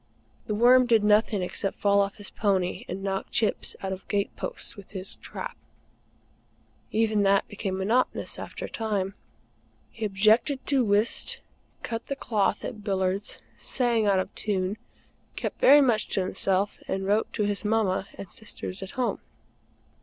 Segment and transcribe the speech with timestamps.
[0.47, 4.35] The Worm did nothing except fall off his pony, and knock chips out of gate
[4.35, 5.55] posts with his trap.
[6.89, 9.13] Even that became monotonous after a time.
[9.91, 11.41] He objected to whist,
[11.83, 14.77] cut the cloth at billiards, sang out of tune,
[15.35, 19.19] kept very much to himself, and wrote to his Mamma and sisters at Home.